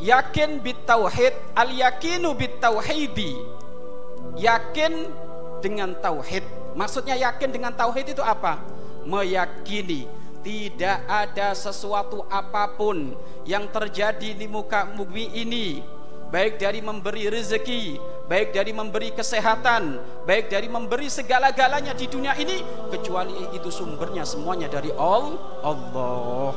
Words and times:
yakin 0.00 0.60
bitauhid 0.60 1.34
al 1.56 1.70
yakinu 1.70 2.32
bitauhidi. 2.36 3.36
Yakin 4.36 5.08
dengan 5.64 5.96
tauhid. 5.96 6.44
Maksudnya 6.76 7.16
yakin 7.16 7.48
dengan 7.48 7.72
tauhid 7.72 8.12
itu 8.12 8.20
apa? 8.20 8.60
Meyakini 9.08 10.04
tidak 10.44 11.00
ada 11.08 11.56
sesuatu 11.56 12.22
apa 12.28 12.68
pun 12.76 13.16
yang 13.48 13.64
terjadi 13.72 14.36
di 14.36 14.44
muka 14.44 14.84
bumi 14.92 15.32
ini. 15.40 15.80
Baik 16.28 16.58
dari 16.60 16.82
memberi 16.82 17.30
rezeki 17.30 18.16
baik 18.26 18.50
dari 18.50 18.74
memberi 18.74 19.14
kesehatan 19.14 20.02
baik 20.26 20.50
dari 20.50 20.66
memberi 20.66 21.06
segala-galanya 21.06 21.94
di 21.94 22.10
dunia 22.10 22.34
ini 22.34 22.58
kecuali 22.90 23.54
itu 23.54 23.70
sumbernya 23.70 24.26
semuanya 24.26 24.66
dari 24.66 24.90
Allah. 24.90 26.52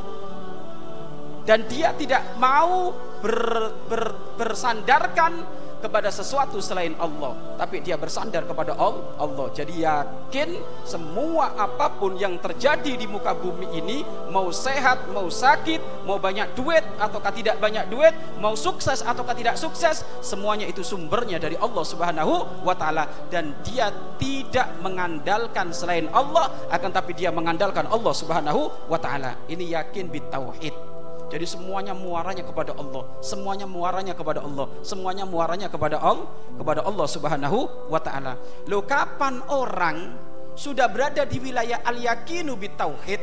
Dan 1.46 1.66
dia 1.66 1.94
tidak 1.98 2.38
mau 2.38 2.94
ber, 3.22 3.74
ber, 3.88 4.04
bersandarkan 4.40 5.60
kepada 5.80 6.12
sesuatu 6.12 6.60
selain 6.60 6.94
Allah. 7.00 7.56
Tapi 7.56 7.80
dia 7.80 7.96
bersandar 7.96 8.44
kepada 8.46 8.76
Allah. 8.76 9.48
Jadi 9.56 9.84
yakin 9.84 10.60
semua 10.84 11.56
apa 11.56 11.96
pun 11.96 12.20
yang 12.20 12.38
terjadi 12.38 13.00
di 13.00 13.08
muka 13.08 13.34
bumi 13.34 13.80
ini 13.80 14.04
mau 14.30 14.52
sehat 14.52 15.08
mau 15.16 15.32
sakit 15.32 16.04
mau 16.04 16.20
banyak 16.20 16.54
duit 16.54 16.84
ataukah 17.00 17.32
tidak 17.32 17.58
banyak 17.58 17.88
duit 17.88 18.12
mau 18.38 18.54
sukses 18.54 19.02
ataukah 19.02 19.34
tidak 19.34 19.56
sukses 19.56 20.04
semuanya 20.20 20.68
itu 20.68 20.84
sumbernya 20.84 21.40
dari 21.40 21.56
Allah 21.56 21.84
Subhanahu 21.88 22.64
wa 22.68 22.76
taala. 22.76 23.08
Dan 23.32 23.56
dia 23.64 23.90
tidak 24.20 24.84
mengandalkan 24.84 25.72
selain 25.72 26.12
Allah 26.12 26.52
akan 26.70 26.92
tapi 26.92 27.16
dia 27.16 27.32
mengandalkan 27.32 27.88
Allah 27.88 28.14
Subhanahu 28.14 28.92
wa 28.92 29.00
taala. 29.00 29.48
Ini 29.48 29.80
yakin 29.80 30.12
bitauhid 30.12 30.99
jadi 31.30 31.46
semuanya 31.46 31.94
muaranya 31.94 32.42
kepada 32.42 32.74
Allah, 32.74 33.06
semuanya 33.22 33.70
muaranya 33.70 34.18
kepada 34.18 34.42
Allah, 34.42 34.66
semuanya 34.82 35.30
muaranya 35.30 35.70
kepada 35.70 36.02
Allah, 36.02 36.26
kepada 36.58 36.82
Allah 36.82 37.06
Subhanahu 37.06 37.60
wa 37.88 38.02
taala. 38.02 38.34
Lo 38.66 38.82
kapan 38.82 39.46
orang 39.54 40.18
sudah 40.58 40.90
berada 40.90 41.24
di 41.30 41.38
wilayah 41.38 41.86
al-yakinu 41.86 42.58
bitauhid, 42.58 43.22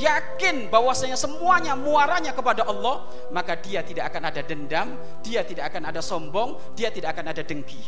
yakin 0.00 0.72
bahwasanya 0.72 1.20
semuanya 1.20 1.76
muaranya 1.76 2.32
kepada 2.32 2.64
Allah, 2.64 3.04
maka 3.30 3.60
dia 3.60 3.84
tidak 3.84 4.08
akan 4.08 4.32
ada 4.32 4.40
dendam, 4.40 4.96
dia 5.20 5.44
tidak 5.44 5.68
akan 5.68 5.92
ada 5.92 6.00
sombong, 6.00 6.56
dia 6.72 6.88
tidak 6.88 7.12
akan 7.12 7.36
ada 7.36 7.44
dengki. 7.44 7.84